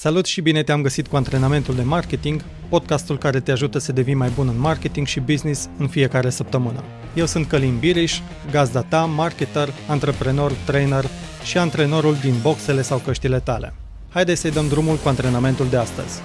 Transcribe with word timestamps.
Salut 0.00 0.26
și 0.26 0.40
bine 0.40 0.62
te-am 0.62 0.82
găsit 0.82 1.06
cu 1.06 1.16
antrenamentul 1.16 1.74
de 1.74 1.82
marketing, 1.82 2.44
podcastul 2.68 3.18
care 3.18 3.40
te 3.40 3.50
ajută 3.50 3.78
să 3.78 3.92
devii 3.92 4.14
mai 4.14 4.30
bun 4.34 4.48
în 4.48 4.58
marketing 4.58 5.06
și 5.06 5.20
business 5.20 5.68
în 5.78 5.88
fiecare 5.88 6.30
săptămână. 6.30 6.84
Eu 7.14 7.26
sunt 7.26 7.46
Călin 7.46 7.78
Biriș, 7.78 8.20
gazda 8.50 8.82
ta, 8.82 9.04
marketer, 9.04 9.68
antreprenor, 9.88 10.52
trainer 10.52 11.04
și 11.44 11.58
antrenorul 11.58 12.14
din 12.14 12.34
boxele 12.42 12.82
sau 12.82 12.98
căștile 12.98 13.40
tale. 13.40 13.74
Haideți 14.08 14.40
să-i 14.40 14.50
dăm 14.50 14.68
drumul 14.68 14.96
cu 14.96 15.08
antrenamentul 15.08 15.68
de 15.68 15.76
astăzi. 15.76 16.20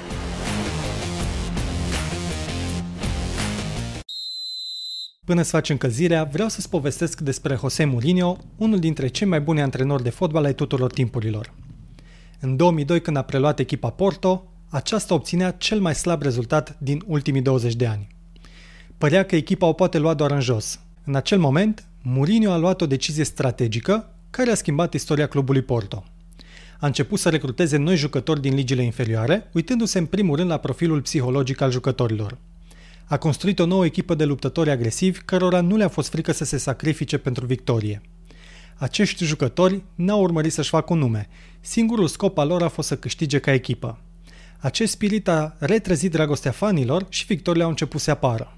Până 5.25 5.41
să 5.41 5.49
faci 5.49 5.69
încălzirea, 5.69 6.23
vreau 6.23 6.49
să-ți 6.49 6.69
povestesc 6.69 7.19
despre 7.19 7.57
Jose 7.59 7.85
Mourinho, 7.85 8.37
unul 8.57 8.79
dintre 8.79 9.07
cei 9.07 9.27
mai 9.27 9.41
buni 9.41 9.61
antrenori 9.61 10.03
de 10.03 10.09
fotbal 10.09 10.43
ai 10.43 10.53
tuturor 10.53 10.91
timpurilor. 10.91 11.53
În 12.45 12.55
2002, 12.55 13.01
când 13.01 13.17
a 13.17 13.21
preluat 13.21 13.59
echipa 13.59 13.89
Porto, 13.89 14.43
aceasta 14.69 15.13
obținea 15.13 15.51
cel 15.51 15.79
mai 15.79 15.95
slab 15.95 16.21
rezultat 16.21 16.75
din 16.79 17.03
ultimii 17.05 17.41
20 17.41 17.75
de 17.75 17.85
ani. 17.85 18.07
Părea 18.97 19.25
că 19.25 19.35
echipa 19.35 19.65
o 19.67 19.73
poate 19.73 19.97
lua 19.97 20.13
doar 20.13 20.31
în 20.31 20.39
jos. 20.39 20.79
În 21.03 21.15
acel 21.15 21.39
moment, 21.39 21.85
Mourinho 22.01 22.51
a 22.51 22.57
luat 22.57 22.81
o 22.81 22.85
decizie 22.85 23.23
strategică 23.23 24.15
care 24.29 24.51
a 24.51 24.55
schimbat 24.55 24.93
istoria 24.93 25.27
clubului 25.27 25.61
Porto. 25.61 26.03
A 26.79 26.85
început 26.85 27.19
să 27.19 27.29
recruteze 27.29 27.77
noi 27.77 27.95
jucători 27.95 28.41
din 28.41 28.55
ligile 28.55 28.83
inferioare, 28.83 29.49
uitându-se 29.53 29.97
în 29.97 30.05
primul 30.05 30.35
rând 30.35 30.49
la 30.49 30.57
profilul 30.57 31.01
psihologic 31.01 31.61
al 31.61 31.71
jucătorilor. 31.71 32.37
A 33.05 33.17
construit 33.17 33.59
o 33.59 33.65
nouă 33.65 33.85
echipă 33.85 34.15
de 34.15 34.25
luptători 34.25 34.69
agresivi, 34.69 35.19
cărora 35.19 35.61
nu 35.61 35.75
le-a 35.75 35.87
fost 35.87 36.09
frică 36.09 36.31
să 36.31 36.43
se 36.43 36.57
sacrifice 36.57 37.17
pentru 37.17 37.45
victorie– 37.45 38.01
acești 38.77 39.25
jucători 39.25 39.83
n-au 39.95 40.21
urmărit 40.21 40.51
să-și 40.51 40.69
facă 40.69 40.93
un 40.93 40.99
nume. 40.99 41.29
Singurul 41.59 42.07
scop 42.07 42.37
al 42.37 42.47
lor 42.47 42.63
a 42.63 42.67
fost 42.67 42.87
să 42.87 42.97
câștige 42.97 43.39
ca 43.39 43.53
echipă. 43.53 43.99
Acest 44.59 44.91
spirit 44.91 45.27
a 45.27 45.55
retrezit 45.59 46.11
dragostea 46.11 46.51
fanilor 46.51 47.05
și 47.09 47.25
victorile 47.25 47.63
au 47.63 47.69
început 47.69 48.01
să 48.01 48.11
apară. 48.11 48.57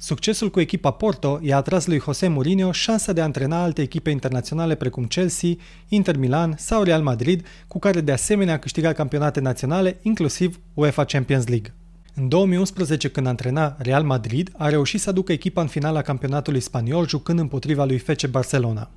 Succesul 0.00 0.50
cu 0.50 0.60
echipa 0.60 0.90
Porto 0.90 1.38
i-a 1.42 1.56
atras 1.56 1.86
lui 1.86 2.00
José 2.04 2.28
Mourinho 2.28 2.72
șansa 2.72 3.12
de 3.12 3.20
a 3.20 3.24
antrena 3.24 3.62
alte 3.62 3.82
echipe 3.82 4.10
internaționale 4.10 4.74
precum 4.74 5.04
Chelsea, 5.04 5.50
Inter 5.88 6.16
Milan 6.16 6.54
sau 6.58 6.82
Real 6.82 7.02
Madrid, 7.02 7.46
cu 7.68 7.78
care 7.78 8.00
de 8.00 8.12
asemenea 8.12 8.54
a 8.54 8.58
câștigat 8.58 8.94
campionate 8.94 9.40
naționale, 9.40 9.98
inclusiv 10.02 10.60
UEFA 10.74 11.04
Champions 11.04 11.46
League. 11.46 11.74
În 12.14 12.28
2011, 12.28 13.08
când 13.08 13.26
antrena 13.26 13.76
Real 13.78 14.02
Madrid, 14.02 14.52
a 14.56 14.68
reușit 14.68 15.00
să 15.00 15.08
aducă 15.08 15.32
echipa 15.32 15.60
în 15.60 15.66
finala 15.66 16.02
campionatului 16.02 16.60
spaniol, 16.60 17.08
jucând 17.08 17.38
împotriva 17.38 17.84
lui 17.84 17.98
FC 17.98 18.26
Barcelona. 18.26 18.90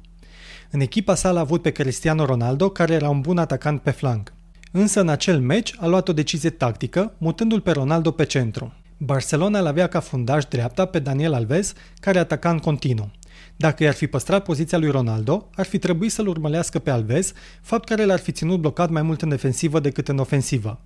În 0.74 0.80
echipa 0.80 1.16
sa 1.16 1.32
l-a 1.32 1.40
avut 1.40 1.62
pe 1.62 1.72
Cristiano 1.72 2.26
Ronaldo, 2.26 2.70
care 2.70 2.94
era 2.94 3.10
un 3.10 3.22
bun 3.22 3.38
atacant 3.38 3.82
pe 3.82 3.92
flanc. 3.92 4.34
Însă 4.72 5.00
în 5.00 5.10
acel 5.10 5.40
meci 5.40 5.76
a 5.78 5.88
luat 5.88 6.08
o 6.08 6.14
decizie 6.14 6.50
tactică, 6.50 7.14
mutându-l 7.18 7.62
pe 7.62 7.72
Ronaldo 7.72 8.12
pe 8.12 8.26
centru. 8.26 8.74
Barcelona 8.98 9.60
l 9.60 9.66
avea 9.66 9.88
ca 9.88 10.00
fundaș 10.00 10.46
dreapta 10.46 10.86
pe 10.86 11.00
Daniel 11.00 11.34
Alves, 11.34 11.74
care 12.00 12.20
ataca 12.20 12.50
în 12.50 12.58
continuu. 12.58 13.12
Dacă 13.56 13.84
i-ar 13.84 13.94
fi 13.94 14.08
păstrat 14.08 14.44
poziția 14.44 14.78
lui 14.78 14.90
Ronaldo, 14.90 15.50
ar 15.56 15.66
fi 15.66 15.78
trebuit 15.78 16.12
să-l 16.12 16.28
urmălească 16.28 16.80
pe 16.80 16.90
Alves, 16.90 17.34
fapt 17.62 17.88
care 17.88 18.06
l-ar 18.06 18.20
fi 18.20 18.32
ținut 18.32 18.60
blocat 18.60 18.90
mai 18.90 19.02
mult 19.02 19.22
în 19.22 19.30
defensivă 19.30 19.80
decât 19.80 20.08
în 20.08 20.18
ofensivă. 20.18 20.80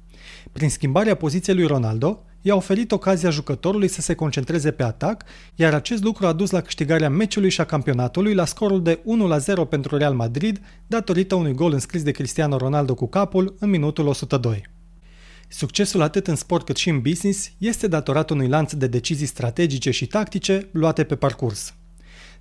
Prin 0.51 0.69
schimbarea 0.69 1.15
poziției 1.15 1.55
lui 1.55 1.65
Ronaldo, 1.65 2.23
i-a 2.45 2.55
oferit 2.55 2.91
ocazia 2.91 3.29
jucătorului 3.29 3.87
să 3.87 4.01
se 4.01 4.13
concentreze 4.13 4.71
pe 4.71 4.83
atac, 4.83 5.23
iar 5.55 5.73
acest 5.73 6.03
lucru 6.03 6.27
a 6.27 6.33
dus 6.33 6.49
la 6.49 6.61
câștigarea 6.61 7.09
meciului 7.09 7.49
și 7.49 7.61
a 7.61 7.63
campionatului 7.63 8.33
la 8.33 8.45
scorul 8.45 8.83
de 8.83 8.99
1-0 9.65 9.69
pentru 9.69 9.97
Real 9.97 10.13
Madrid, 10.13 10.61
datorită 10.87 11.35
unui 11.35 11.53
gol 11.53 11.73
înscris 11.73 12.03
de 12.03 12.11
Cristiano 12.11 12.57
Ronaldo 12.57 12.93
cu 12.93 13.07
capul 13.07 13.55
în 13.59 13.69
minutul 13.69 14.07
102. 14.07 14.65
Succesul 15.47 16.01
atât 16.01 16.27
în 16.27 16.35
sport 16.35 16.65
cât 16.65 16.75
și 16.75 16.89
în 16.89 16.99
business 17.01 17.51
este 17.57 17.87
datorat 17.87 18.29
unui 18.29 18.47
lanț 18.47 18.73
de 18.73 18.87
decizii 18.87 19.25
strategice 19.25 19.91
și 19.91 20.05
tactice 20.05 20.69
luate 20.71 21.03
pe 21.03 21.15
parcurs. 21.15 21.73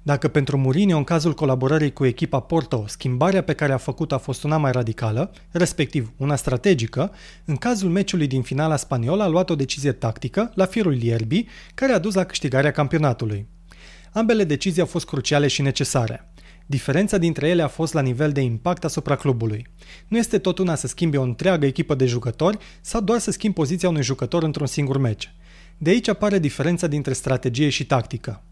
Dacă 0.07 0.29
pentru 0.29 0.57
Mourinho, 0.59 0.97
în 0.97 1.05
cazul 1.05 1.35
colaborării 1.35 1.93
cu 1.93 2.05
echipa 2.05 2.41
Porto, 2.41 2.85
schimbarea 2.87 3.43
pe 3.43 3.53
care 3.53 3.73
a 3.73 3.77
făcut-o 3.77 4.15
a 4.15 4.19
fost 4.19 4.43
una 4.43 4.57
mai 4.57 4.73
radicală, 4.73 5.33
respectiv 5.51 6.13
una 6.17 6.37
strategică, 6.37 7.13
în 7.45 7.57
cazul 7.57 7.91
meciului 7.91 8.27
din 8.27 8.43
finala 8.43 8.77
spaniolă 8.77 9.23
a 9.23 9.27
luat 9.27 9.51
o 9.51 9.55
decizie 9.55 9.93
tactică, 9.93 10.53
la 10.55 10.67
firul 10.67 11.03
ierbii, 11.03 11.49
care 11.75 11.93
a 11.93 11.99
dus 11.99 12.15
la 12.15 12.25
câștigarea 12.25 12.71
campionatului. 12.71 13.47
Ambele 14.13 14.45
decizii 14.45 14.81
au 14.81 14.87
fost 14.87 15.07
cruciale 15.07 15.47
și 15.47 15.63
necesare. 15.63 16.33
Diferența 16.67 17.19
dintre 17.19 17.49
ele 17.49 17.63
a 17.63 17.69
fost 17.69 17.93
la 17.93 18.01
nivel 18.01 18.33
de 18.33 18.41
impact 18.41 18.85
asupra 18.85 19.17
clubului. 19.17 19.67
Nu 20.09 20.17
este 20.17 20.39
tot 20.39 20.59
una 20.59 20.75
să 20.75 20.87
schimbi 20.87 21.17
o 21.17 21.23
întreagă 21.23 21.67
echipă 21.67 21.95
de 21.95 22.07
jucători 22.07 22.59
sau 22.81 23.01
doar 23.01 23.19
să 23.19 23.31
schimbi 23.31 23.57
poziția 23.57 23.89
unui 23.89 24.03
jucător 24.03 24.43
într-un 24.43 24.67
singur 24.67 24.99
meci. 24.99 25.35
De 25.79 25.91
aici 25.91 26.09
apare 26.09 26.39
diferența 26.39 26.87
dintre 26.87 27.13
strategie 27.13 27.69
și 27.69 27.87
tactică. 27.87 28.43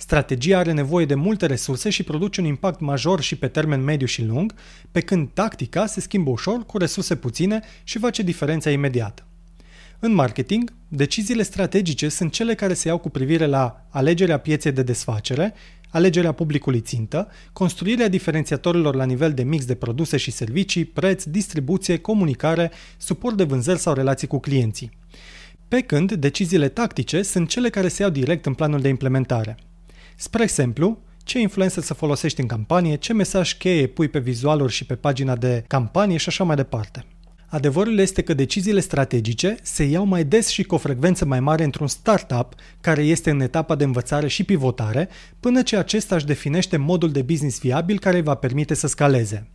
Strategia 0.00 0.58
are 0.58 0.72
nevoie 0.72 1.06
de 1.06 1.14
multe 1.14 1.46
resurse 1.46 1.90
și 1.90 2.02
produce 2.02 2.40
un 2.40 2.46
impact 2.46 2.80
major 2.80 3.20
și 3.20 3.36
pe 3.36 3.48
termen 3.48 3.84
mediu 3.84 4.06
și 4.06 4.24
lung, 4.24 4.54
pe 4.90 5.00
când 5.00 5.28
tactica 5.34 5.86
se 5.86 6.00
schimbă 6.00 6.30
ușor 6.30 6.66
cu 6.66 6.78
resurse 6.78 7.16
puține 7.16 7.60
și 7.84 7.98
face 7.98 8.22
diferența 8.22 8.70
imediat. 8.70 9.26
În 9.98 10.14
marketing, 10.14 10.72
deciziile 10.88 11.42
strategice 11.42 12.08
sunt 12.08 12.32
cele 12.32 12.54
care 12.54 12.74
se 12.74 12.88
iau 12.88 12.98
cu 12.98 13.10
privire 13.10 13.46
la 13.46 13.86
alegerea 13.88 14.38
pieței 14.38 14.72
de 14.72 14.82
desfacere, 14.82 15.54
alegerea 15.90 16.32
publicului 16.32 16.80
țintă, 16.80 17.28
construirea 17.52 18.08
diferențiatorilor 18.08 18.94
la 18.94 19.04
nivel 19.04 19.32
de 19.32 19.42
mix 19.42 19.64
de 19.64 19.74
produse 19.74 20.16
și 20.16 20.30
servicii, 20.30 20.84
preț, 20.84 21.24
distribuție, 21.24 21.98
comunicare, 21.98 22.70
suport 22.96 23.36
de 23.36 23.44
vânzări 23.44 23.78
sau 23.78 23.94
relații 23.94 24.26
cu 24.26 24.38
clienții. 24.38 24.90
Pe 25.68 25.80
când 25.80 26.12
deciziile 26.12 26.68
tactice 26.68 27.22
sunt 27.22 27.48
cele 27.48 27.70
care 27.70 27.88
se 27.88 28.02
iau 28.02 28.10
direct 28.10 28.46
în 28.46 28.54
planul 28.54 28.80
de 28.80 28.88
implementare– 28.88 29.56
Spre 30.20 30.42
exemplu, 30.42 30.98
ce 31.24 31.40
influență 31.40 31.80
să 31.80 31.94
folosești 31.94 32.40
în 32.40 32.46
campanie, 32.46 32.96
ce 32.96 33.12
mesaj 33.12 33.56
cheie 33.56 33.86
pui 33.86 34.08
pe 34.08 34.18
vizualuri 34.18 34.72
și 34.72 34.84
pe 34.84 34.94
pagina 34.94 35.36
de 35.36 35.64
campanie 35.66 36.16
și 36.16 36.28
așa 36.28 36.44
mai 36.44 36.56
departe. 36.56 37.04
Adevărul 37.46 37.98
este 37.98 38.22
că 38.22 38.34
deciziile 38.34 38.80
strategice 38.80 39.56
se 39.62 39.84
iau 39.84 40.04
mai 40.04 40.24
des 40.24 40.48
și 40.48 40.62
cu 40.62 40.74
o 40.74 40.78
frecvență 40.78 41.24
mai 41.24 41.40
mare 41.40 41.64
într-un 41.64 41.86
startup 41.86 42.54
care 42.80 43.02
este 43.02 43.30
în 43.30 43.40
etapa 43.40 43.74
de 43.74 43.84
învățare 43.84 44.28
și 44.28 44.44
pivotare, 44.44 45.08
până 45.40 45.62
ce 45.62 45.76
acesta 45.76 46.14
își 46.14 46.26
definește 46.26 46.76
modul 46.76 47.10
de 47.10 47.22
business 47.22 47.60
viabil 47.60 47.98
care 47.98 48.16
îi 48.16 48.22
va 48.22 48.34
permite 48.34 48.74
să 48.74 48.86
scaleze. 48.86 49.50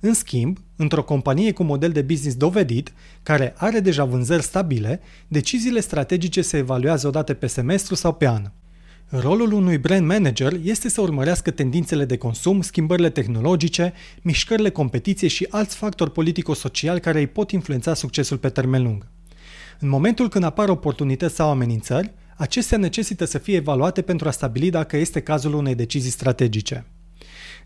În 0.00 0.14
schimb, 0.14 0.58
într-o 0.76 1.02
companie 1.02 1.52
cu 1.52 1.62
model 1.62 1.90
de 1.90 2.02
business 2.02 2.36
dovedit, 2.36 2.92
care 3.22 3.54
are 3.56 3.80
deja 3.80 4.04
vânzări 4.04 4.42
stabile, 4.42 5.00
deciziile 5.28 5.80
strategice 5.80 6.42
se 6.42 6.56
evaluează 6.56 7.06
odată 7.06 7.34
pe 7.34 7.46
semestru 7.46 7.94
sau 7.94 8.12
pe 8.12 8.28
an. 8.28 8.50
Rolul 9.20 9.52
unui 9.52 9.78
brand 9.78 10.06
manager 10.06 10.52
este 10.62 10.88
să 10.88 11.00
urmărească 11.00 11.50
tendințele 11.50 12.04
de 12.04 12.16
consum, 12.16 12.60
schimbările 12.60 13.10
tehnologice, 13.10 13.92
mișcările 14.22 14.70
competiție 14.70 15.28
și 15.28 15.46
alți 15.50 15.76
factori 15.76 16.12
politico-sociali 16.12 17.00
care 17.00 17.18
îi 17.18 17.26
pot 17.26 17.50
influența 17.50 17.94
succesul 17.94 18.38
pe 18.38 18.48
termen 18.48 18.82
lung. 18.82 19.06
În 19.78 19.88
momentul 19.88 20.28
când 20.28 20.44
apar 20.44 20.68
oportunități 20.68 21.34
sau 21.34 21.50
amenințări, 21.50 22.12
acestea 22.36 22.78
necesită 22.78 23.24
să 23.24 23.38
fie 23.38 23.56
evaluate 23.56 24.02
pentru 24.02 24.28
a 24.28 24.30
stabili 24.30 24.70
dacă 24.70 24.96
este 24.96 25.20
cazul 25.20 25.54
unei 25.54 25.74
decizii 25.74 26.10
strategice. 26.10 26.86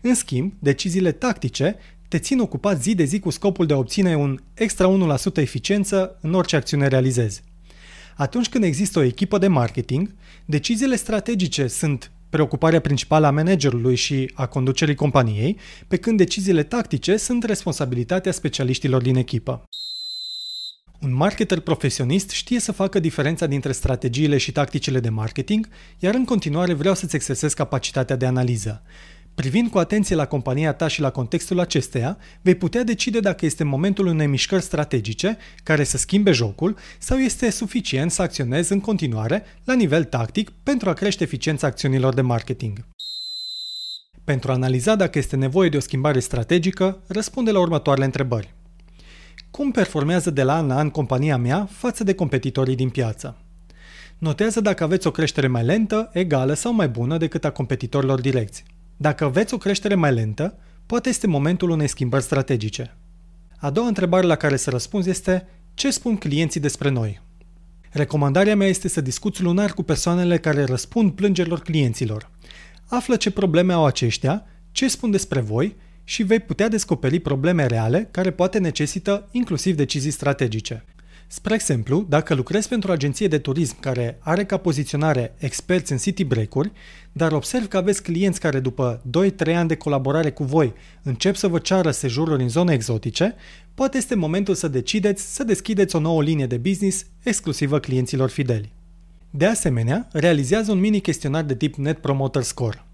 În 0.01 0.15
schimb, 0.15 0.53
deciziile 0.59 1.11
tactice 1.11 1.75
te 2.07 2.19
țin 2.19 2.39
ocupat 2.39 2.81
zi 2.81 2.95
de 2.95 3.03
zi 3.03 3.19
cu 3.19 3.29
scopul 3.29 3.65
de 3.65 3.73
a 3.73 3.77
obține 3.77 4.15
un 4.15 4.39
extra 4.53 5.17
1% 5.33 5.35
eficiență 5.35 6.17
în 6.21 6.33
orice 6.33 6.55
acțiune 6.55 6.87
realizezi. 6.87 7.43
Atunci 8.17 8.49
când 8.49 8.63
există 8.63 8.99
o 8.99 9.03
echipă 9.03 9.37
de 9.37 9.47
marketing, 9.47 10.13
deciziile 10.45 10.95
strategice 10.95 11.67
sunt 11.67 12.11
preocuparea 12.29 12.79
principală 12.79 13.27
a 13.27 13.31
managerului 13.31 13.95
și 13.95 14.31
a 14.33 14.45
conducerii 14.45 14.95
companiei, 14.95 15.57
pe 15.87 15.97
când 15.97 16.17
deciziile 16.17 16.63
tactice 16.63 17.17
sunt 17.17 17.43
responsabilitatea 17.43 18.31
specialiștilor 18.31 19.01
din 19.01 19.15
echipă. 19.15 19.63
Un 21.01 21.13
marketer 21.13 21.59
profesionist 21.59 22.29
știe 22.29 22.59
să 22.59 22.71
facă 22.71 22.99
diferența 22.99 23.45
dintre 23.45 23.71
strategiile 23.71 24.37
și 24.37 24.51
tacticile 24.51 24.99
de 24.99 25.09
marketing, 25.09 25.67
iar 25.99 26.13
în 26.13 26.25
continuare 26.25 26.73
vreau 26.73 26.95
să-ți 26.95 27.15
exersez 27.15 27.53
capacitatea 27.53 28.15
de 28.15 28.25
analiză. 28.25 28.83
Privind 29.37 29.69
cu 29.69 29.77
atenție 29.77 30.15
la 30.15 30.25
compania 30.25 30.73
ta 30.73 30.87
și 30.87 31.01
la 31.01 31.09
contextul 31.09 31.59
acesteia, 31.59 32.17
vei 32.41 32.55
putea 32.55 32.83
decide 32.83 33.19
dacă 33.19 33.45
este 33.45 33.63
momentul 33.63 34.05
unei 34.05 34.27
mișcări 34.27 34.61
strategice 34.61 35.37
care 35.63 35.83
să 35.83 35.97
schimbe 35.97 36.31
jocul 36.31 36.77
sau 36.99 37.17
este 37.17 37.49
suficient 37.49 38.11
să 38.11 38.21
acționezi 38.21 38.71
în 38.71 38.79
continuare 38.79 39.43
la 39.63 39.73
nivel 39.73 40.03
tactic 40.03 40.49
pentru 40.63 40.89
a 40.89 40.93
crește 40.93 41.23
eficiența 41.23 41.67
acțiunilor 41.67 42.13
de 42.13 42.21
marketing. 42.21 42.85
Pentru 44.23 44.51
a 44.51 44.53
analiza 44.53 44.95
dacă 44.95 45.17
este 45.17 45.35
nevoie 45.35 45.69
de 45.69 45.77
o 45.77 45.79
schimbare 45.79 46.19
strategică, 46.19 47.03
răspunde 47.07 47.51
la 47.51 47.59
următoarele 47.59 48.05
întrebări. 48.05 48.53
Cum 49.51 49.71
performează 49.71 50.29
de 50.29 50.43
la 50.43 50.55
an 50.55 50.67
la 50.67 50.77
an 50.77 50.89
compania 50.89 51.37
mea 51.37 51.69
față 51.71 52.03
de 52.03 52.13
competitorii 52.13 52.75
din 52.75 52.89
piață? 52.89 53.37
Notează 54.17 54.61
dacă 54.61 54.83
aveți 54.83 55.07
o 55.07 55.11
creștere 55.11 55.47
mai 55.47 55.63
lentă, 55.63 56.09
egală 56.13 56.53
sau 56.53 56.73
mai 56.73 56.87
bună 56.89 57.17
decât 57.17 57.45
a 57.45 57.51
competitorilor 57.51 58.21
direcți. 58.21 58.63
Dacă 58.97 59.27
veți 59.27 59.53
o 59.53 59.57
creștere 59.57 59.95
mai 59.95 60.13
lentă, 60.13 60.57
poate 60.85 61.09
este 61.09 61.27
momentul 61.27 61.69
unei 61.69 61.87
schimbări 61.87 62.23
strategice. 62.23 62.97
A 63.57 63.69
doua 63.69 63.87
întrebare 63.87 64.25
la 64.25 64.35
care 64.35 64.55
să 64.55 64.69
răspunzi 64.69 65.09
este 65.09 65.47
ce 65.73 65.89
spun 65.89 66.17
clienții 66.17 66.59
despre 66.59 66.89
noi? 66.89 67.21
Recomandarea 67.89 68.55
mea 68.55 68.67
este 68.67 68.87
să 68.87 69.01
discuți 69.01 69.41
lunar 69.41 69.73
cu 69.73 69.83
persoanele 69.83 70.37
care 70.37 70.63
răspund 70.63 71.11
plângerilor 71.11 71.59
clienților. 71.59 72.29
Află 72.85 73.15
ce 73.15 73.31
probleme 73.31 73.73
au 73.73 73.85
aceștia, 73.85 74.45
ce 74.71 74.87
spun 74.87 75.11
despre 75.11 75.39
voi 75.39 75.75
și 76.03 76.23
vei 76.23 76.39
putea 76.39 76.67
descoperi 76.67 77.19
probleme 77.19 77.65
reale 77.65 78.07
care 78.11 78.31
poate 78.31 78.57
necesită 78.57 79.27
inclusiv 79.31 79.75
decizii 79.75 80.11
strategice. 80.11 80.85
Spre 81.29 81.53
exemplu, 81.53 82.05
dacă 82.09 82.33
lucrezi 82.33 82.67
pentru 82.67 82.89
o 82.89 82.93
agenție 82.93 83.27
de 83.27 83.37
turism 83.37 83.79
care 83.79 84.17
are 84.19 84.45
ca 84.45 84.57
poziționare 84.57 85.35
experți 85.37 85.91
în 85.91 85.97
city 85.97 86.23
break-uri, 86.23 86.71
dar 87.11 87.31
observ 87.31 87.67
că 87.67 87.77
aveți 87.77 88.03
clienți 88.03 88.39
care 88.39 88.59
după 88.59 89.01
2-3 89.49 89.55
ani 89.55 89.67
de 89.67 89.75
colaborare 89.75 90.31
cu 90.31 90.43
voi 90.43 90.73
încep 91.03 91.35
să 91.35 91.47
vă 91.47 91.59
ceară 91.59 91.91
sejururi 91.91 92.41
în 92.41 92.49
zone 92.49 92.73
exotice, 92.73 93.35
poate 93.73 93.97
este 93.97 94.15
momentul 94.15 94.55
să 94.55 94.67
decideți 94.67 95.35
să 95.35 95.43
deschideți 95.43 95.95
o 95.95 95.99
nouă 95.99 96.23
linie 96.23 96.45
de 96.45 96.57
business 96.57 97.05
exclusivă 97.23 97.79
clienților 97.79 98.29
fideli. 98.29 98.73
De 99.29 99.45
asemenea, 99.45 100.07
realizează 100.11 100.71
un 100.71 100.79
mini 100.79 101.01
chestionar 101.01 101.43
de 101.43 101.55
tip 101.55 101.75
Net 101.75 101.97
Promoter 101.97 102.41
Score. 102.41 102.86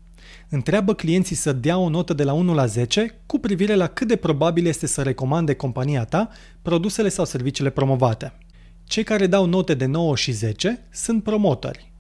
Întreabă 0.53 0.94
clienții 0.94 1.35
să 1.35 1.53
dea 1.53 1.77
o 1.77 1.89
notă 1.89 2.13
de 2.13 2.23
la 2.23 2.33
1 2.33 2.53
la 2.53 2.65
10 2.65 3.21
cu 3.25 3.39
privire 3.39 3.75
la 3.75 3.88
cât 3.88 4.07
de 4.07 4.15
probabil 4.15 4.65
este 4.65 4.88
să 4.88 5.01
recomande 5.01 5.53
compania 5.53 6.05
ta 6.05 6.29
produsele 6.61 7.09
sau 7.09 7.25
serviciile 7.25 7.69
promovate. 7.69 8.38
Cei 8.83 9.03
care 9.03 9.27
dau 9.27 9.45
note 9.45 9.73
de 9.73 9.85
9 9.85 10.15
și 10.15 10.31
10 10.31 10.88
sunt 10.91 11.23
promotori. 11.23 11.91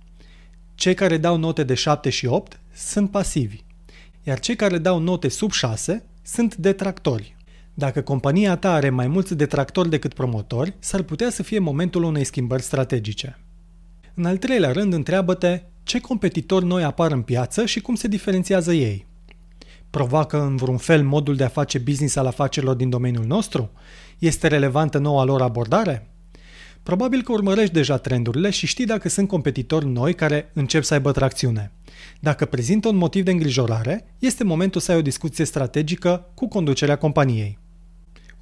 Cei 0.75 0.93
care 0.93 1.17
dau 1.17 1.37
note 1.37 1.63
de 1.63 1.73
7 1.73 2.09
și 2.09 2.25
8 2.25 2.59
sunt 2.73 3.11
pasivi. 3.11 3.63
Iar 4.23 4.39
cei 4.39 4.55
care 4.55 4.77
dau 4.77 4.99
note 4.99 5.27
sub 5.27 5.51
6 5.51 6.05
sunt 6.21 6.55
detractori. 6.55 7.35
Dacă 7.73 8.01
compania 8.01 8.55
ta 8.55 8.73
are 8.73 8.89
mai 8.89 9.07
mulți 9.07 9.35
detractori 9.35 9.89
decât 9.89 10.13
promotori, 10.13 10.75
s-ar 10.79 11.01
putea 11.01 11.29
să 11.29 11.43
fie 11.43 11.59
momentul 11.59 12.03
unei 12.03 12.23
schimbări 12.23 12.63
strategice. 12.63 13.39
În 14.13 14.25
al 14.25 14.37
treilea 14.37 14.71
rând, 14.71 14.93
întreabă-te 14.93 15.61
ce 15.83 15.99
competitori 15.99 16.65
noi 16.65 16.83
apar 16.83 17.11
în 17.11 17.21
piață 17.21 17.65
și 17.65 17.81
cum 17.81 17.95
se 17.95 18.07
diferențiază 18.07 18.73
ei. 18.73 19.05
Provoacă 19.89 20.41
în 20.41 20.55
vreun 20.55 20.77
fel 20.77 21.03
modul 21.03 21.35
de 21.35 21.43
a 21.43 21.47
face 21.47 21.77
business 21.77 22.15
al 22.15 22.25
afacerilor 22.25 22.75
din 22.75 22.89
domeniul 22.89 23.25
nostru? 23.25 23.71
Este 24.19 24.47
relevantă 24.47 24.97
noua 24.97 25.23
lor 25.23 25.41
abordare? 25.41 26.07
Probabil 26.83 27.21
că 27.21 27.31
urmărești 27.31 27.73
deja 27.73 27.97
trendurile 27.97 28.49
și 28.49 28.67
știi 28.67 28.85
dacă 28.85 29.09
sunt 29.09 29.27
competitori 29.27 29.87
noi 29.87 30.13
care 30.13 30.51
încep 30.53 30.83
să 30.83 30.93
aibă 30.93 31.11
tracțiune. 31.11 31.71
Dacă 32.19 32.45
prezintă 32.45 32.87
un 32.87 32.95
motiv 32.95 33.23
de 33.23 33.31
îngrijorare, 33.31 34.05
este 34.19 34.43
momentul 34.43 34.81
să 34.81 34.91
ai 34.91 34.97
o 34.97 35.01
discuție 35.01 35.45
strategică 35.45 36.31
cu 36.33 36.47
conducerea 36.47 36.95
companiei. 36.95 37.59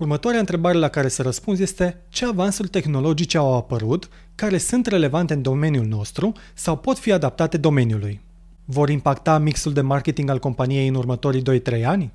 Următoarea 0.02 0.40
întrebare 0.40 0.78
la 0.78 0.88
care 0.88 1.08
să 1.08 1.22
răspunzi 1.22 1.62
este 1.62 2.02
ce 2.10 2.26
avansuri 2.26 2.68
tehnologice 2.68 3.38
au 3.38 3.56
apărut 3.56 4.10
care 4.36 4.58
sunt 4.58 4.86
relevante 4.86 5.34
în 5.34 5.42
domeniul 5.42 5.86
nostru 5.86 6.32
sau 6.54 6.78
pot 6.78 6.98
fi 6.98 7.12
adaptate 7.12 7.58
domeniului. 7.58 8.22
Vor 8.66 8.90
impacta 8.90 9.38
mixul 9.38 9.74
de 9.74 9.82
marketing 9.82 10.30
al 10.30 10.40
companiei 10.40 10.88
în 10.88 10.96
următorii 10.96 11.62
2-3 11.62 11.84
ani? 11.86 12.12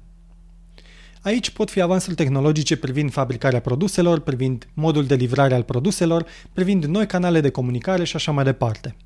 Aici 1.22 1.50
pot 1.50 1.70
fi 1.70 1.80
avansuri 1.80 2.14
tehnologice 2.14 2.76
privind 2.76 3.12
fabricarea 3.12 3.60
produselor, 3.60 4.20
privind 4.20 4.68
modul 4.74 5.06
de 5.06 5.14
livrare 5.14 5.54
al 5.54 5.62
produselor, 5.62 6.26
privind 6.52 6.84
noi 6.84 7.06
canale 7.06 7.40
de 7.40 7.50
comunicare 7.50 8.04
și 8.04 8.16
așa 8.16 8.32
mai 8.32 8.44
departe. 8.44 8.96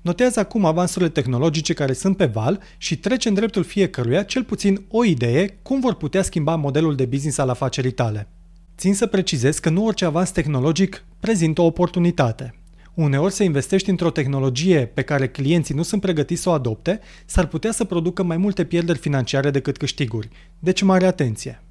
Notează 0.00 0.40
acum 0.40 0.64
avansurile 0.64 1.10
tehnologice 1.10 1.72
care 1.72 1.92
sunt 1.92 2.16
pe 2.16 2.24
val 2.24 2.60
și 2.76 2.96
trece 2.98 3.28
în 3.28 3.34
dreptul 3.34 3.64
fiecăruia 3.64 4.22
cel 4.22 4.44
puțin 4.44 4.84
o 4.88 5.04
idee 5.04 5.58
cum 5.62 5.80
vor 5.80 5.94
putea 5.94 6.22
schimba 6.22 6.54
modelul 6.56 6.94
de 6.94 7.04
business 7.04 7.38
al 7.38 7.48
afacerii 7.48 7.90
tale. 7.90 8.28
Țin 8.76 8.94
să 8.94 9.06
precizez 9.06 9.58
că 9.58 9.70
nu 9.70 9.84
orice 9.84 10.04
avans 10.04 10.30
tehnologic 10.30 11.04
prezintă 11.20 11.60
o 11.60 11.64
oportunitate. 11.64 12.54
Uneori 12.94 13.32
să 13.32 13.42
investești 13.42 13.90
într-o 13.90 14.10
tehnologie 14.10 14.86
pe 14.86 15.02
care 15.02 15.28
clienții 15.28 15.74
nu 15.74 15.82
sunt 15.82 16.00
pregătiți 16.00 16.42
să 16.42 16.48
o 16.48 16.52
adopte, 16.52 17.00
s-ar 17.24 17.46
putea 17.46 17.72
să 17.72 17.84
producă 17.84 18.22
mai 18.22 18.36
multe 18.36 18.64
pierderi 18.64 18.98
financiare 18.98 19.50
decât 19.50 19.76
câștiguri. 19.76 20.28
Deci 20.58 20.82
mare 20.82 21.06
atenție! 21.06 21.62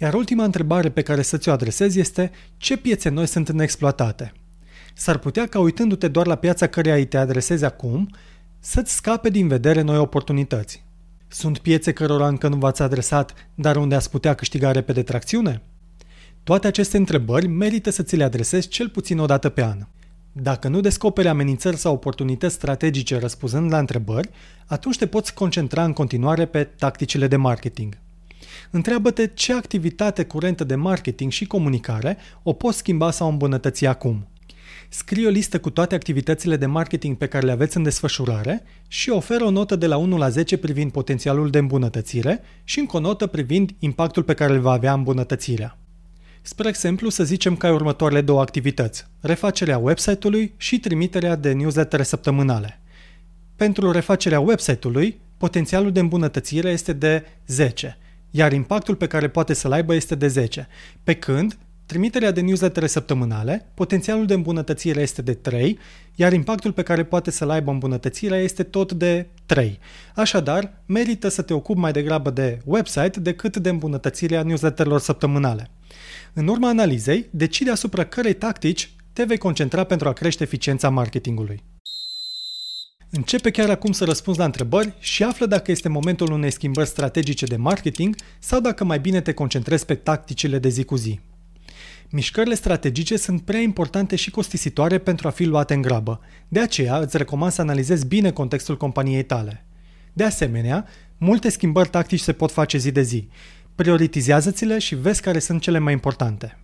Iar 0.00 0.14
ultima 0.14 0.44
întrebare 0.44 0.88
pe 0.88 1.02
care 1.02 1.22
să 1.22 1.36
ți-o 1.36 1.52
adresezi 1.52 2.00
este 2.00 2.30
ce 2.56 2.76
piețe 2.76 3.08
noi 3.08 3.26
sunt 3.26 3.50
neexploatate? 3.50 4.32
S-ar 4.94 5.18
putea 5.18 5.46
ca 5.46 5.58
uitându-te 5.58 6.08
doar 6.08 6.26
la 6.26 6.34
piața 6.34 6.66
căreia 6.66 6.94
îi 6.94 7.06
te 7.06 7.16
adresezi 7.16 7.64
acum, 7.64 8.10
să-ți 8.58 8.94
scape 8.94 9.28
din 9.28 9.48
vedere 9.48 9.80
noi 9.80 9.98
oportunități. 9.98 10.84
Sunt 11.28 11.58
piețe 11.58 11.92
cărora 11.92 12.28
încă 12.28 12.48
nu 12.48 12.56
v-ați 12.56 12.82
adresat, 12.82 13.34
dar 13.54 13.76
unde 13.76 13.94
ați 13.94 14.10
putea 14.10 14.34
câștiga 14.34 14.72
repede 14.72 15.02
tracțiune? 15.02 15.62
Toate 16.42 16.66
aceste 16.66 16.96
întrebări 16.96 17.46
merită 17.46 17.90
să 17.90 18.02
ți 18.02 18.16
le 18.16 18.24
adresezi 18.24 18.68
cel 18.68 18.88
puțin 18.88 19.18
o 19.18 19.26
dată 19.26 19.48
pe 19.48 19.62
an. 19.62 19.86
Dacă 20.32 20.68
nu 20.68 20.80
descoperi 20.80 21.28
amenințări 21.28 21.76
sau 21.76 21.92
oportunități 21.92 22.54
strategice 22.54 23.18
răspunzând 23.18 23.72
la 23.72 23.78
întrebări, 23.78 24.30
atunci 24.66 24.98
te 24.98 25.06
poți 25.06 25.34
concentra 25.34 25.84
în 25.84 25.92
continuare 25.92 26.46
pe 26.46 26.64
tacticile 26.64 27.26
de 27.26 27.36
marketing. 27.36 27.98
Întreabă-te 28.70 29.26
ce 29.26 29.52
activitate 29.52 30.24
curentă 30.24 30.64
de 30.64 30.74
marketing 30.74 31.30
și 31.30 31.46
comunicare 31.46 32.16
o 32.42 32.52
poți 32.52 32.78
schimba 32.78 33.10
sau 33.10 33.28
îmbunătăți 33.28 33.86
acum. 33.86 34.26
Scrie 34.92 35.26
o 35.26 35.30
listă 35.30 35.60
cu 35.60 35.70
toate 35.70 35.94
activitățile 35.94 36.56
de 36.56 36.66
marketing 36.66 37.16
pe 37.16 37.26
care 37.26 37.46
le 37.46 37.52
aveți 37.52 37.76
în 37.76 37.82
desfășurare 37.82 38.62
și 38.88 39.10
oferă 39.10 39.44
o 39.44 39.50
notă 39.50 39.76
de 39.76 39.86
la 39.86 39.96
1 39.96 40.16
la 40.16 40.28
10 40.28 40.56
privind 40.56 40.92
potențialul 40.92 41.50
de 41.50 41.58
îmbunătățire 41.58 42.40
și 42.64 42.78
încă 42.78 42.96
o 42.96 43.00
notă 43.00 43.26
privind 43.26 43.70
impactul 43.78 44.22
pe 44.22 44.34
care 44.34 44.52
îl 44.52 44.60
va 44.60 44.72
avea 44.72 44.92
îmbunătățirea. 44.92 45.78
Spre 46.42 46.68
exemplu, 46.68 47.08
să 47.08 47.24
zicem 47.24 47.56
că 47.56 47.66
ai 47.66 47.72
următoarele 47.72 48.20
două 48.20 48.40
activități, 48.40 49.06
refacerea 49.20 49.78
website-ului 49.78 50.52
și 50.56 50.80
trimiterea 50.80 51.36
de 51.36 51.52
newslettere 51.52 52.02
săptămânale. 52.02 52.80
Pentru 53.56 53.90
refacerea 53.90 54.40
website-ului, 54.40 55.20
potențialul 55.36 55.92
de 55.92 56.00
îmbunătățire 56.00 56.70
este 56.70 56.92
de 56.92 57.24
10, 57.46 57.98
iar 58.30 58.52
impactul 58.52 58.94
pe 58.94 59.06
care 59.06 59.28
poate 59.28 59.54
să-l 59.54 59.72
aibă 59.72 59.94
este 59.94 60.14
de 60.14 60.26
10, 60.26 60.68
pe 61.04 61.14
când 61.14 61.58
trimiterea 61.90 62.30
de 62.30 62.40
newslettere 62.40 62.86
săptămânale, 62.86 63.70
potențialul 63.74 64.26
de 64.26 64.34
îmbunătățire 64.34 65.00
este 65.00 65.22
de 65.22 65.34
3, 65.34 65.78
iar 66.14 66.32
impactul 66.32 66.72
pe 66.72 66.82
care 66.82 67.04
poate 67.04 67.30
să-l 67.30 67.50
aibă 67.50 67.70
îmbunătățirea 67.70 68.38
este 68.38 68.62
tot 68.62 68.92
de 68.92 69.26
3. 69.46 69.78
Așadar, 70.14 70.82
merită 70.86 71.28
să 71.28 71.42
te 71.42 71.54
ocupi 71.54 71.78
mai 71.78 71.92
degrabă 71.92 72.30
de 72.30 72.58
website 72.64 73.20
decât 73.20 73.56
de 73.56 73.68
îmbunătățirea 73.68 74.42
newsletterelor 74.42 75.00
săptămânale. 75.00 75.70
În 76.32 76.46
urma 76.46 76.68
analizei, 76.68 77.26
decide 77.30 77.70
asupra 77.70 78.04
cărei 78.04 78.34
tactici 78.34 78.92
te 79.12 79.24
vei 79.24 79.38
concentra 79.38 79.84
pentru 79.84 80.08
a 80.08 80.12
crește 80.12 80.42
eficiența 80.42 80.88
marketingului. 80.88 81.62
Începe 83.10 83.50
chiar 83.50 83.70
acum 83.70 83.92
să 83.92 84.04
răspunzi 84.04 84.38
la 84.38 84.44
întrebări 84.44 84.92
și 84.98 85.22
află 85.22 85.46
dacă 85.46 85.70
este 85.70 85.88
momentul 85.88 86.32
unei 86.32 86.50
schimbări 86.50 86.88
strategice 86.88 87.46
de 87.46 87.56
marketing 87.56 88.16
sau 88.38 88.60
dacă 88.60 88.84
mai 88.84 89.00
bine 89.00 89.20
te 89.20 89.32
concentrezi 89.32 89.84
pe 89.84 89.94
tacticile 89.94 90.58
de 90.58 90.68
zi 90.68 90.84
cu 90.84 90.96
zi. 90.96 91.20
Mișcările 92.12 92.54
strategice 92.54 93.16
sunt 93.16 93.40
prea 93.42 93.60
importante 93.60 94.16
și 94.16 94.30
costisitoare 94.30 94.98
pentru 94.98 95.28
a 95.28 95.30
fi 95.30 95.44
luate 95.44 95.74
în 95.74 95.82
grabă, 95.82 96.20
de 96.48 96.60
aceea 96.60 96.98
îți 96.98 97.16
recomand 97.16 97.52
să 97.52 97.60
analizezi 97.60 98.06
bine 98.06 98.30
contextul 98.30 98.76
companiei 98.76 99.24
tale. 99.24 99.66
De 100.12 100.24
asemenea, 100.24 100.86
multe 101.18 101.48
schimbări 101.48 101.88
tactici 101.88 102.20
se 102.20 102.32
pot 102.32 102.50
face 102.52 102.78
zi 102.78 102.90
de 102.90 103.02
zi, 103.02 103.28
prioritizează-ți-le 103.74 104.78
și 104.78 104.94
vezi 104.94 105.20
care 105.20 105.38
sunt 105.38 105.60
cele 105.60 105.78
mai 105.78 105.92
importante. 105.92 106.58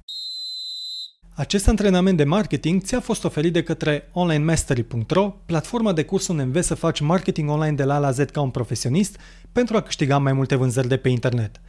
Acest 1.34 1.68
antrenament 1.68 2.16
de 2.16 2.24
marketing 2.24 2.82
ți-a 2.82 3.00
fost 3.00 3.24
oferit 3.24 3.52
de 3.52 3.62
către 3.62 4.08
onlinemastery.ro, 4.12 5.34
platforma 5.46 5.92
de 5.92 6.04
curs 6.04 6.26
unde 6.26 6.42
înveți 6.42 6.66
să 6.66 6.74
faci 6.74 7.00
marketing 7.00 7.50
online 7.50 7.74
de 7.74 7.84
la 7.84 7.94
A 7.94 7.98
la 7.98 8.10
Z 8.10 8.18
ca 8.32 8.40
un 8.40 8.50
profesionist 8.50 9.18
pentru 9.52 9.76
a 9.76 9.80
câștiga 9.82 10.18
mai 10.18 10.32
multe 10.32 10.54
vânzări 10.54 10.88
de 10.88 10.96
pe 10.96 11.08
internet. 11.08 11.60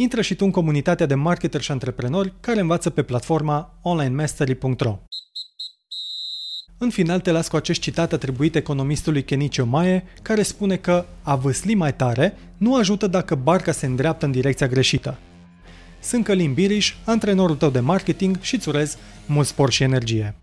Intră 0.00 0.20
și 0.20 0.34
tu 0.34 0.44
în 0.44 0.50
comunitatea 0.50 1.06
de 1.06 1.14
marketeri 1.14 1.62
și 1.62 1.70
antreprenori 1.70 2.32
care 2.40 2.60
învață 2.60 2.90
pe 2.90 3.02
platforma 3.02 3.78
onlinemastery.ro. 3.82 4.98
În 6.78 6.90
final 6.90 7.20
te 7.20 7.30
las 7.30 7.48
cu 7.48 7.56
acest 7.56 7.80
citat 7.80 8.12
atribuit 8.12 8.54
economistului 8.54 9.24
Kenichi 9.24 9.60
Omae, 9.60 10.04
care 10.22 10.42
spune 10.42 10.76
că 10.76 11.04
a 11.22 11.36
vâsli 11.36 11.74
mai 11.74 11.94
tare 11.94 12.36
nu 12.56 12.76
ajută 12.76 13.06
dacă 13.06 13.34
barca 13.34 13.72
se 13.72 13.86
îndreaptă 13.86 14.24
în 14.24 14.30
direcția 14.30 14.66
greșită. 14.66 15.18
Sunt 16.00 16.24
Călin 16.24 16.54
Biriș, 16.54 16.94
antrenorul 17.04 17.56
tău 17.56 17.70
de 17.70 17.80
marketing 17.80 18.40
și 18.40 18.54
îți 18.54 18.68
urez 18.68 18.98
mult 19.26 19.46
spor 19.46 19.70
și 19.70 19.82
energie. 19.82 20.34